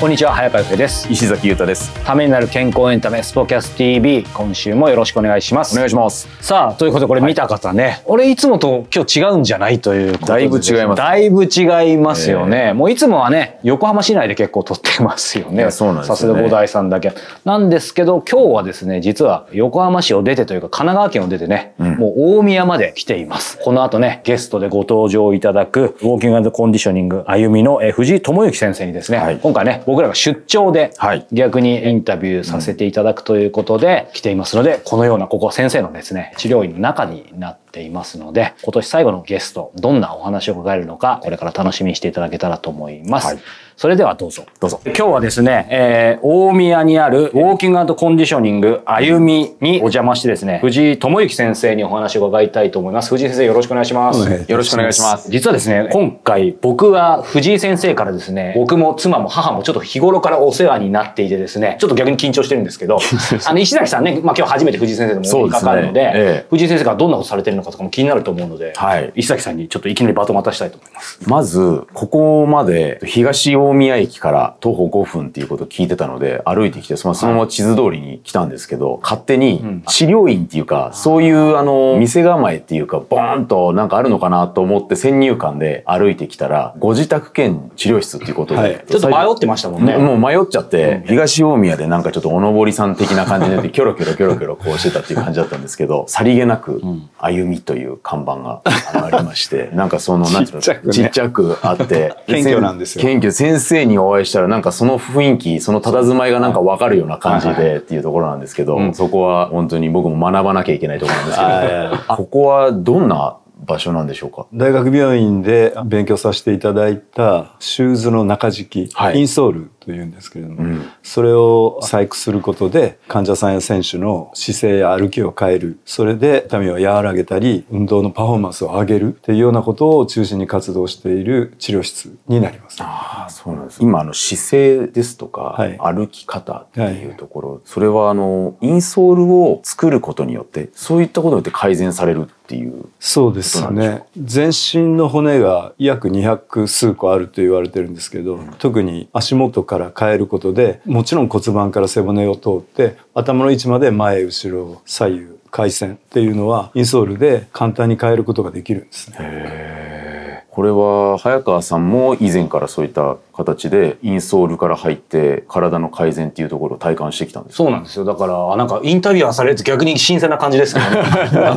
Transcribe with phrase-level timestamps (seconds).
[0.00, 1.06] こんにちは早川由です。
[1.12, 1.92] 石崎裕太です。
[2.06, 5.74] ためになる健康エンタメスポキャス TV 今週もよろしくお願いします。
[5.74, 6.26] お願いします。
[6.40, 10.96] さあということでこれ見た方ね、はい、俺いつもと今日違うんじゃないというだいぶ違います。
[10.96, 15.70] だいぶ違いますよね、えー、もういつもはね横浜市内で結構撮ってますよね。
[15.70, 17.12] そうなんですさすが五代さんだけ。
[17.44, 23.58] なんですけど今日はですね実は横浜市を出てというか神奈川県を出てね、うん、もう大宮まで来ています。
[23.62, 30.92] この後ねゲストでご登場いただくウォーキングコンディショニング歩みの藤井智之先生にですね、はい、今回ね僕らが出張で
[31.32, 43.26] 逆にインタビューさせていただくということで来ていますので、このようなここ先生のですね、治療院の中になっていますので、今年最後のゲスト、どんなお話を伺えるのか、これから楽しみにしていただけたらと思います。
[43.26, 43.38] はい
[43.80, 44.44] それではどうぞ。
[44.60, 44.78] どうぞ。
[44.84, 53.08] 今日はですね、えー、大宮にあるウォーキングコンディショニング歩みにお邪魔してですね、藤井智之先生にお話を伺いたいと思います。
[53.08, 54.20] 藤井先生よろしくお願いします。
[54.46, 55.30] よろしくお願いします。
[55.30, 62.98] 実はですね、今回僕は藤井先生からですね、僕も妻も母もちょっと日頃からお世話になっていてですね、ちょっと逆に緊張してるんですけど、
[63.48, 71.18] あの石崎さんね、まあ今日初めて藤井先生でもおかかるので、でねええ、藤井先生がどんなことされてるのかとかも気になると思うので、はい、石崎さんにちょっといきなりバトン渡したいと思います。
[71.26, 89.96] まず、ここまで東大宮駅から徒歩5分っていうことを聞いてたので、歩いてきて、そのまま地図通りに来たんですけど、勝手に治療院っていうか、そういうあの、店構えっていうか、ボーンとなんかあるのかなと思って先入観で歩いてきたら、ご自宅兼治療室っていうことで、はい、ちょっと迷ってましたもんね。
[89.96, 96.82] もう迷っちゃって、東大宮でなんかちょっとおのぼりさん的な感じで、 キョロキョロキョロキョロこうしてたっていう感じだったんですけど、さりげなく、
[97.18, 103.02] 歩みという看板がありまして、なんかその、なんていうの、 ちっちゃくあって、謙虚なんですよ。
[103.02, 114.46] 謙虚、先生にお会いしたらなんかその雰囲気、その佇まいがなんかわかるような感じでっていうところなんですけど、そこは本当に僕も学ばなきゃいけないところなんですけど、ここはどんな場所なんでしょうか？
[114.54, 125.78] 大学病院で勉強させていただいたシューズの中敷き、はい、インソールというんですけれども、うん、それを細工することで患者さんや選手の姿勢や歩きを変える。
[125.84, 132.76] それで痛みを和らげたり運動のパフォーマンスを上げるっていうようなことを中心に活動している治療室になります。
[132.80, 133.82] あそうなんです。
[133.82, 144.02] 今あの姿勢ですとか、はい、歩き方っていうところ、はい、それはあのインソールを作ることによってそういったことによって改善されるっていうそうですね。
[144.20, 160.44] 全身の骨が約200数個あると言われてるんですけど、うん、特に足元から変えることでもちろん骨盤から背骨を通って頭の位置まで前後ろ左右回線っていうのはインソールで簡単に変えることができるんですね。
[160.50, 168.04] これは早川さんも以前からそういった形でインソールから入って体の改善っていうところを体感してきたんですそうなんですよ。
[168.04, 171.02] だからなんかインタビュアーされると逆に新鮮な感じですけどね。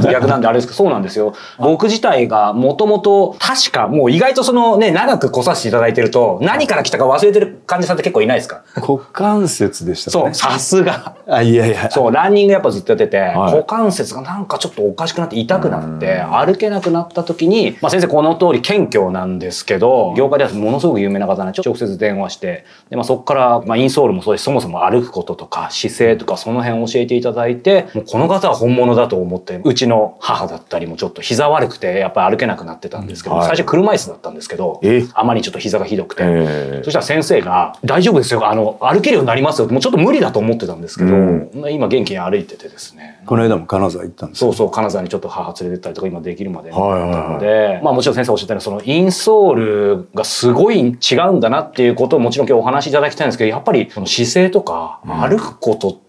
[0.11, 0.77] 逆なんであれですけど。
[0.77, 1.33] そうなんですよ。
[1.59, 8.63] 僕自体がもともと確かもう意外とそのね長く来させていただいてると何から来たか忘れてる患者さんって結構いないですか？
[8.75, 10.11] 股関節でしたね。
[10.11, 11.15] そうさすが。
[11.27, 11.89] あいやいや。
[11.91, 24.44] そうランニングやっぱずっとやってて、はい、股関節がなんかちょっとおかしくなって痛くなって歩けなくなった時に、まあ、先生この通り謙虚なんですけど業界ではものすごく有名な方なんで直接電話してで、まあ、そこから、まあ、インソールもそうです。
[24.44, 34.81] そもそも歩くこととか姿勢とかその辺を教えていただいてもうこの方は本物だと思ってうちの母だったりもちょっと膝悪くてやっぱり歩けなくなってたんですけど、はい、最初車椅子だったんですけど
[35.13, 36.23] あまりちょっと膝がひどくて。
[36.83, 56.02] そしたら先生が「大丈夫ですよあの歩けるようになりますよ」もうちょっと無理だと思ってたんですけど、今元気に歩いててですねこの間も金沢行ったんですそうそう金沢にちょっと母連れてったりとか今できるまでったので、まあもちろん先生おっしゃったようにそのインソールがすごい違うんだなっていうことをもちろん今日お話しいただきたいんですけどやっぱりその姿勢とか歩くことって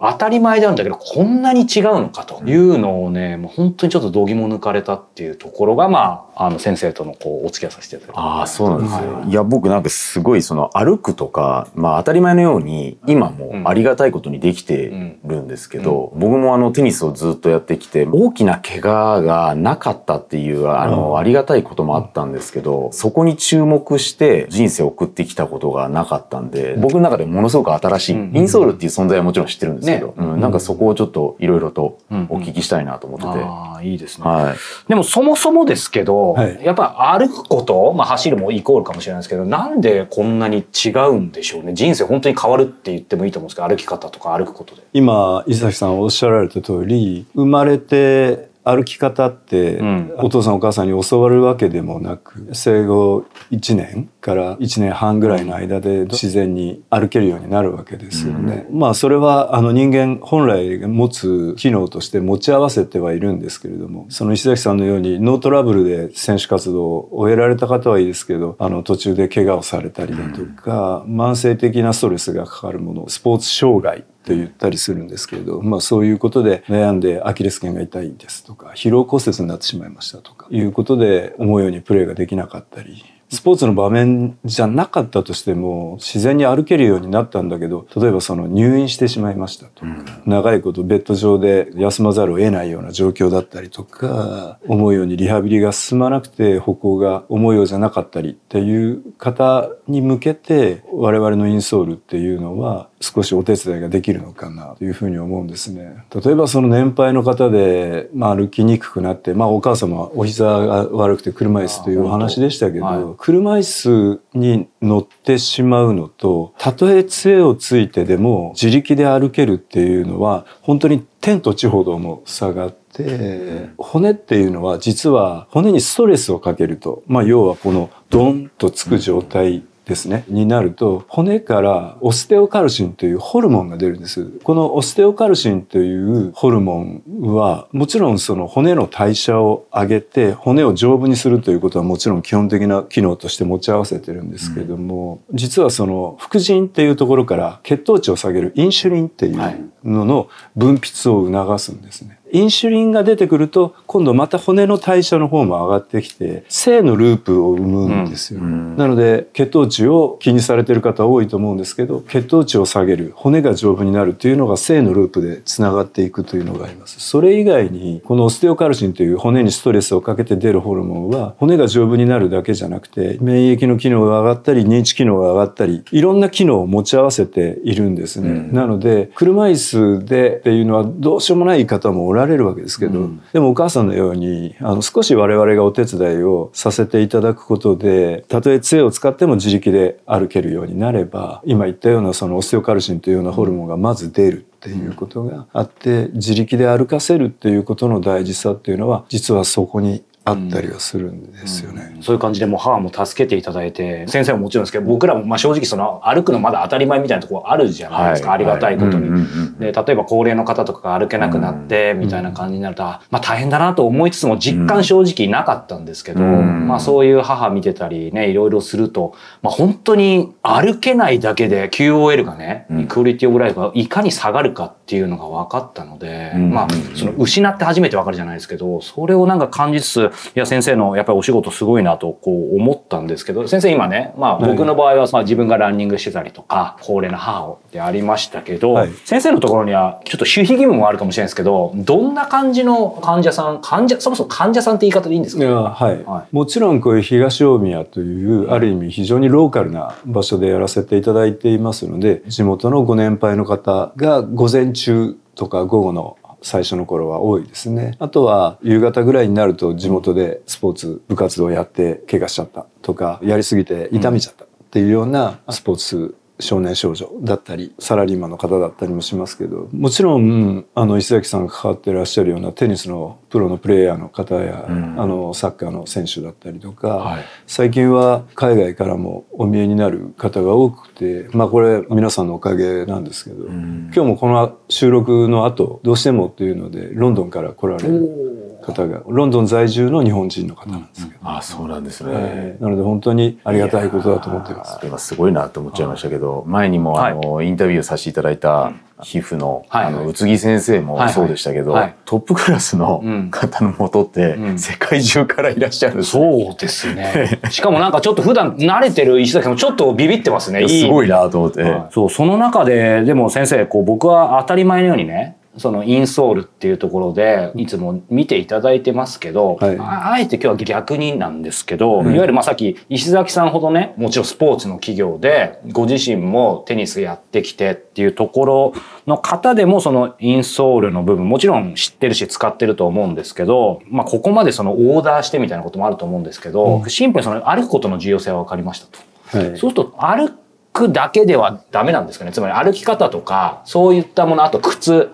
[0.00, 16.14] 当たり前なんだけどこんなに違うのかというのをねもう本当にちょっと度肝抜かれたっていうところがまああの先生とのこうお付き合いさせていただきああそうなんですよ、はい、いや僕なんかすごいその歩くとかまあ当たり前のように今もありがたいことにできてるんですけど、うん。
[16.14, 31.98] うん、僕もあのテニスをずっとやってきて大きな怪我がなかったっていうあのありがたいこともあったんですけどそこに注目して人生を送ってきたことがなかったんで僕の中でものすごく新しいインソールっていう存在はもちろんちろん知ってるんですけど、ね、うん、なんかそこをちょっといろいろと
[32.28, 33.32] お聞きしたいなと思ってて。
[33.32, 34.24] うんうん、ああ、いいですね。
[34.24, 34.56] はい、
[34.88, 41.74] でもそもそもですけど、はい、やっぱ歩くこと、まあ走るもイコールかもしれないですけど、なんでこんなに違うんでしょうね？
[41.74, 44.82] 人生本当に変わるって言ってもいいと思うんですけど、歩き方とか歩くことで。
[44.92, 49.80] 今、伊崎さんおっしゃられた通り、生まれて歩き方って
[50.18, 58.66] お父さんお母さんに教わるわけでもなく生後1年から1年半ぐらいの間で自然に歩けるようになるわけですよね。
[58.70, 89.82] うん、まあそれはあの人間本来持つ機能として持ち合わせてはいるんですけれどもその石崎さんのようにノートラブルで選手活動を終えられた方はいいですけどあの途中で怪我をされたりだとか、うん、慢性的なストレスがかかるものスポーツ障害と言ったりするんですけれど、まあ、そういうことで悩んでアキレス腱が痛いんですとか疲労骨折になってしまいましたとかいうことで思うようにプレーができなかったりスポーツの場面じゃなかったとしても自然に歩けるようになったんだけど例えばその入院してしまいましたと。
[89.82, 106.04] か、うん、長いことベッド上で休まざるを得ないような状況だったりとか思うようにリハビリが進まなくて歩行が思うようじゃなかったりっていう方に向けて我々のインソールっていうのは少しお手伝いができるのかなというふうに思うんですね。
[106.14, 134.24] 例えばその年配の方で、まあ、歩きにくくなって、まあ、お母様はお膝が悪くて車椅子というお話でしたけど、はい、車椅子に乗ってしまうのとたとえ杖をついてでも自力で歩けるっていうのは本当に天と地ほども差があって、骨っていうのは実は骨にストレスをかけると、まあ、要はこのドンとつく状態ですね、になると、骨からオステオカルシンというホルモンが出るんです。
[134.44, 137.02] このオステオカルシンというホルモン
[137.34, 152.19] は、もちろんその骨の代謝を上げて、骨を丈夫にするということはもちろん基本的な機能として持ち合わせてるんですけども、うん、実はその副腎っていうところから血糖値を下げるインシュリンっていうのの分泌を促すんですね。
[152.32, 167.00] インシュリンが出てくると今度また骨の代謝の方も上がってきて正のループを生むんですよ、うん、なので血糖値を気にされてる方多いと思うんですけど血糖値を下げる骨が丈夫になるというのが正のループでつながっていくというのがあります。
[167.00, 179.56] それ以外にこのオステオカルシンという骨にストレスをかけて出るホルモンは骨が丈夫になるだけじゃなくて免疫の機能が上がったり認知機能が上がったりいろんな機能を持ち合わせているんですね、うん、なので車椅
[180.00, 209.26] 子でっていうのはどうしようもない方もおられるわけですけど、うん、でもお母さんのようにあの少し我々がお手伝いをさせていただくことでたとえ杖を使っても自力で歩けるようになれば今言ったようなそのオステオカルシンというようなホルモンがまず出るっていうことがあって自力で歩かせるっていうことの大事さっていうのは実はそこにあったりはするんですよね、うん、そういう感じでもう母も助けていただいて先生ももちろんですけど僕らもまあ正直その歩くのまだ当たり前みたいなところあるじゃないですか、はい、ありがたいことに、
[209.58, 257.96] で例えば高齢の方とかが歩けなくなってみたいな感じになると、まあ大変だなと思いつつも実感正直なかったんですけど、まあそういう母見てたりねいろいろすると、まあ、本当に歩けないだけで QOL がね、クオリティオブライフがいかに下がるかっていうのが分かったので、まあその失って初めて分かるじゃないですけどそれをなんか感じつついや先生のやっぱりお仕事すごいなとこう思ったんですけど先生今ね、まあ、僕の場合はまあ自分がランニングしてたりとか高齢な母をでありましたけど、はい、先生のところにはちょっと守秘義務もあるかもしれないですけどどんな感じの患者さん患者そもそも患者さんって言い方でいいんですか、はい、はい、もちろんこういう東大宮というある意味非常にローカルな場所でやらせていただいていますので地元のご年配の方が午前中とか午後の最初の頃は多いですね。
[257.98, 288.39] あとは夕方ぐらいになると地元でスポーツ部活動をやって怪我しちゃったとかやりすぎて痛めちゃったっていうようなスポーツ少年少女だったりサラリーマンの方だったりもしますけどもちろんあの石崎さんが関わってらっしゃるようなテニスのプロのプレーヤーの方や、うん、あのサッカーの選手だったりとか、はい、最近は海外からもお見えになる方が多くてまあこれ皆さんのおかげなんですけど、うん、今日もこの収録の後どうしてもっていうのでロンドンから来られる。
[288.60, 294.78] 方がロンドン在住の日本人の方なんですけど、うん、あそうなんですね、えー、なので本当にありがたいことだと思ってます。
[294.84, 301.74] 今すごいなと思っちゃいましたけど前にもあの、はい、インタビューさせていただいた皮膚の,、あの宇津木先生もそうでしたけど、
[302.04, 307.40] トップクラスの方のもとって世界中からいらっしゃる、そうですね。
[307.50, 310.68] しかもなんかちょっと普段慣れてる石崎さんもちょっとビビってますね。
[310.68, 328.74] すごいなと思って、そうその中ででも先生こう僕は当たり前のようにねそのインソールっていうところでいつも見ていただいてますけど、はい、あえて今日は逆になんですけど、うん、いわゆるまあさっき石崎さんほどねもちろんスポーツの企業でご自身もテニスやってきてっていうところ
[329.08, 339.10] の方でもそのインソールの部分もちろん知ってるし使ってると思うんですけど、まあ、ここまでそのオーダーしてみたいなこともあると思うんですけど、うん、シンプルにその歩くことの重要性は分かりましたと。
[339.36, 340.30] はい、そうすると歩
[340.72, 342.32] くだけではダメなんですかね。
[342.32, 345.10] つまり歩き方とかそういったものあと靴。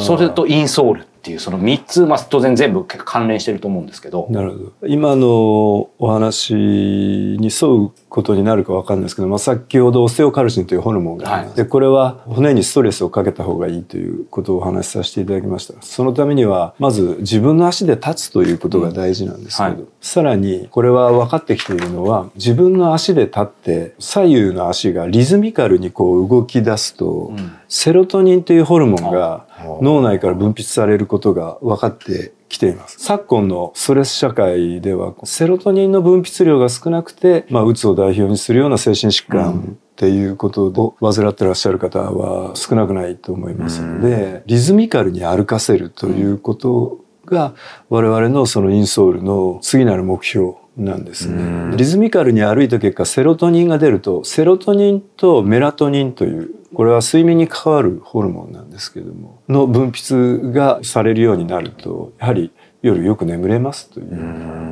[0.00, 4.26] それとインソールっていうその3つ、まあ、当然全部関連してると思うんですけど。
[4.28, 4.72] なるほど。
[4.86, 15.80] 今のお話に沿うことになるか分かんないですけど、まあ、先ほどオセオカルシンというホルモンが、はい、でこれは骨にストレスをかけた方がいいということをお話しさせていただきました。
[15.80, 29.46] そのためにはまず自分の足で立つということが大事なんですけど、うんはい、さらにこれは分かってきているのは自分の足で立って左右の足がリズミカルにこう動き出すと、うん、セロトニンというホルモンが
[29.82, 32.98] 脳内から分泌されることが分かってきています。
[32.98, 47.54] 昨今のストレス社会ではセロトニンの分泌量が少なくて、まあ、うつを代表にするような精神疾患っていうことを患ってらっしゃる方は少なくないと思いますので、リズミカルに歩かせるということが
[47.88, 51.76] 我々のそのインソールの次なる目標なんですね。
[51.76, 62.50] リズミカルに歩いた結果セロトニンが出るとセロトニンとメラトニンというこれは睡眠に関わるホルモンなんですけどもの分泌がされるようになるとやはり
[62.82, 64.06] 夜よく眠れますという。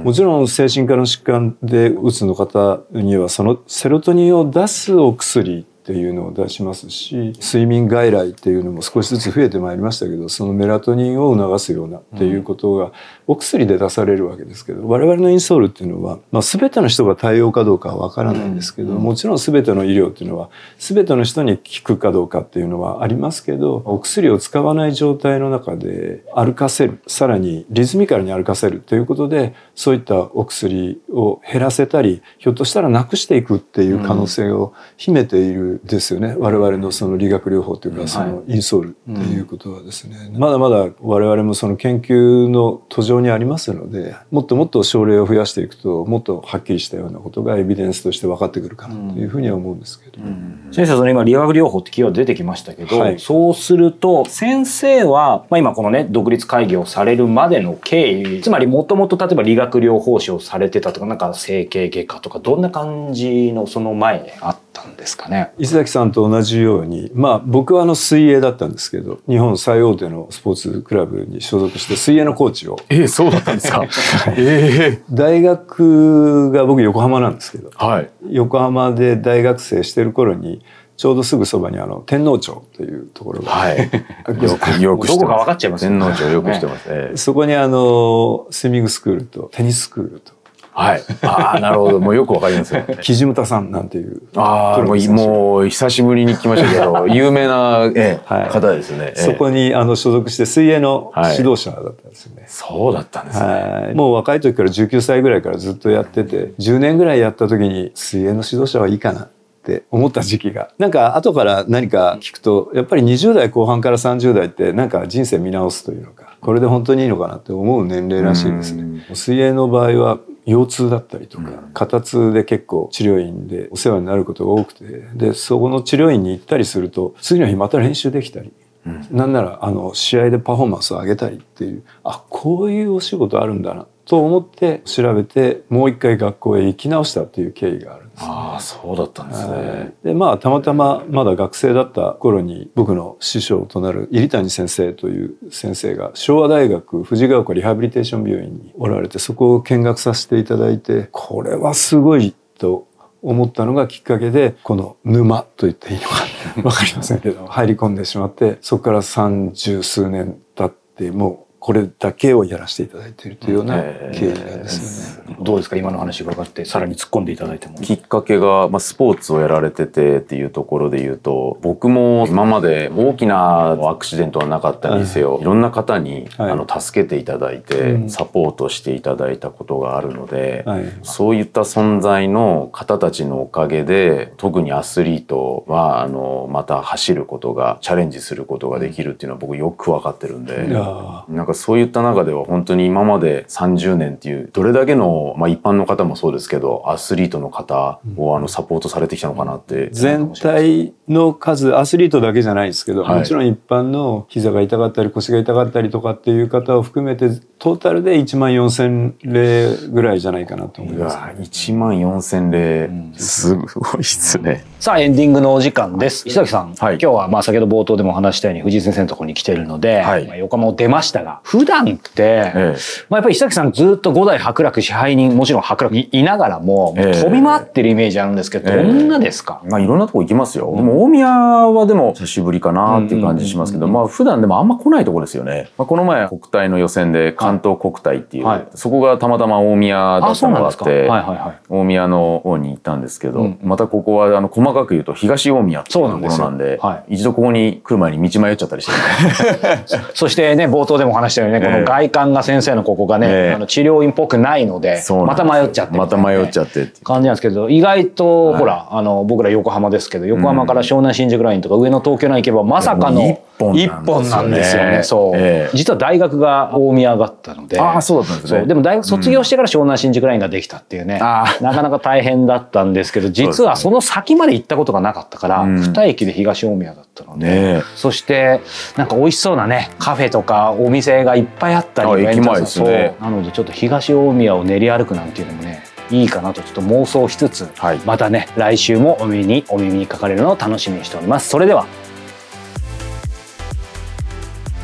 [0.05, 12.93] もちろん精神科の疾患でうつの方にはそのセロトニンを出すお薬っていうのを出しますし睡眠外来っていうのも少しずつ増えてまいりましたけどそのメラトニンを促すようなっていうことが
[13.27, 36.37] お薬で出されるわけですけど我々のインソールっていうのは、まあ、全ての人が対応かどうかは分からないんですけどもちろん全ての医療っていうのは全ての人に効くかどうかっていうのはありますけどお薬を使わない状態の中で歩かせるさらにリズミカルに歩かせるということでそういったお薬を減らせたりひょっとしたらなくしていくっていう可能性を秘めているですよね。
[36.39, 50.29] 我々のその理学療法というかそのインソールっていうことはですね、はいうん、まだまだ我々もその研究の途上にありますのでもっともっと症例を増やしていくともっとはっきりしたようなことがエビデンスとして分かってくるかなというふうには思うんですけど、うん。
[50.67, 65.53] うん、先生その今理学療法ってキーワード出てきましたけど、はい、そうすると先生は、まあ、今このね独立会議をされるまでの経緯つまりもともと例えば理学療法士をされてたとかなんか整形外科とかどんな感じのその前あったんですかね。
[65.59, 73.85] 石崎さんと同じようにまあ僕はあの水泳だったんですけど日本最大手のスポーツクラブに所属して水泳のコーチをえー、そうだったんですか、
[74.37, 80.65] えー、大学が僕横浜なんですけど、はい、横浜で大学生してる頃に
[80.97, 83.79] ちょうどすぐそばにあの天皇町というところが、はい、
[84.41, 85.87] よくよく知ってます。
[85.87, 86.89] 天皇町よく知ってます。
[86.89, 90.33] ね、そこにあのスイミングスクールとテニススクールと
[90.75, 91.03] はい。
[91.23, 92.01] ああ、なるほど。
[92.01, 92.99] もうよくわかりますよ、ね。
[93.03, 94.23] 木地村さんなんていう。
[94.37, 99.13] ああ、もう、もう久しぶりに来ましたけど、 有名な、ええ、方ですね。
[99.15, 102.45] そこにあの所属して水泳の指導者だったんですよね。
[102.47, 103.95] そうだったんですね、はい。
[103.95, 109.29] もう若い時から19歳ぐらいからずっとやってて、10年ぐらいやった時に水泳の指導者はいいかな。
[109.63, 119.07] って思った時期がなんか後から何か聞くとやっぱり20代後半から30代ってなんか人生見直すというのかこれで本当にいいのかなって思う年齢らしいですね。
[119.15, 124.85] 水泳の場合は腰痛だったりとか、肩痛で結構治療院でお世話になることが多くて
[125.15, 128.53] でそこの治療院に行ったりすると次の日また練習できたり、
[128.87, 139.95] うん、なんならあの試合でパフォーマンスを上げたりっていうあこういうお仕事あるんだなと思って調べてもう一回学校へ行き直したっていう経緯があるんです、ね、ああそうだったんですね。
[140.03, 152.89] でまあたまたままだ学生だった頃に僕の師匠となる入谷先生という先生が昭和大学藤ヶ丘リハビリテーション病院におられてそこを見学させていただいてこれはすごいと
[153.23, 156.15] 思ったのがきっかけでこの沼と言っていいのか
[156.61, 163.81] 分かりませんけど入り込んでしまってそこから三十数年経ってもうこれだけをやらせていただいているというような
[164.13, 165.37] 経緯なんですよね。
[165.41, 165.77] どうですか？
[165.77, 167.79] 今の話伺ってさらに突っ込んでいただいても。
[167.79, 199.91] きっかけが、まあ、スポーツをやられててっていうところで言うと僕も今まで大きなアクシデントはなかったにせよ、はい、いろんな方に、はい、あの助けていただいて、サポートしていただいたことがあるので、はい、そういった存在の方たちのおかげで特にアスリートはあのまた走ることがチャレンジすることができるっていうのは僕よく分かってるんでなんかかそういった中では本当に今まで30年っていうどれだけの、まあ、一般の方もそうですけどアスリートの方をあのサポートされてきたのかなって。
[199.93, 207.29] 全体の数アスリートだけじゃないですけど、はい、もちろん一般の膝が痛かったり腰が痛かったりとかっていう方を含めて
[207.59, 211.23] トータルで1万4,000例ぐらいじゃないかなと思います、ね。
[211.39, 214.65] 1万4,000例、うん、すごいっすね。
[214.81, 216.27] さあエンディングのお時間です。
[216.27, 222.77] 石崎さん、はい、今日はまあ先ほど冒頭でも話したように藤井先生のところに来てるので、はい、まあ、横浜を出ましたが普段って、ええ、
[223.09, 230.73] まあ、やっぱり石崎さんずっと五代伯楽支配人もちろん伯楽にいながらも、え、飛び回ってるイメージあるんですけど、どんなですか、まあ、いろんなとこ行きますよ。
[230.77, 235.71] でも大宮はでも久しぶりかなっていう感じしますけど、まあ普段でもあんま来ないとこですよね。
[235.77, 249.85] まあ、この前国体の予選で関東国体っていう、はい、そこがたまたま大宮だったのがあって、はいはいはい、大宮の方に行ったんですけど、うん、またここはあの細かく言うと東大宮っていうところなんで、はい、一度ここに来る前に道迷っちゃったりして、ね、
[250.15, 265.03] そしてね冒頭でも話したよね、この外観が先生のここがね、えー、あの治療院っぽくないのでまた迷っちゃって、ね、また迷っちゃって感じなんですけど意外と、ほらあの僕ら横浜ですけど横浜から湘南新宿ラインとか上野東京ライン行けばまさかの一本なんですよね。
[265.03, 267.81] そう、えー、実は大学が大宮だったので。
[267.81, 268.67] ああ、そうだったんですね。
[268.67, 278.61] でも大学卒業してから湘南新宿ラインができたっていうね、うん、なかなか大変だったんですけど、 実はその先まで行ったことがなかったから、二、駅で東大宮だったので、ね、そして
[278.97, 283.15] なんか美味しそうなね、カフェとかお店がいっぱいあったり、駅前ですね。
[283.21, 285.83] なのでちょっと東大宮を練り歩くなんていうのもね、
[286.13, 291.49] いいかなとちょっと妄想しつつ、はい、またね来週もお耳にお耳にかかれるのを楽しみにしております。
[291.49, 291.87] それでは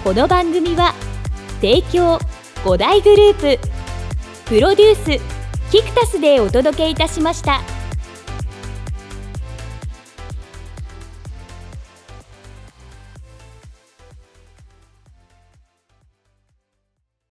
[0.05, 0.95] この番組は
[1.61, 2.19] 提供
[2.65, 3.69] 5大グループ
[4.47, 7.78] プロデュースキクタスでお届けいたしました。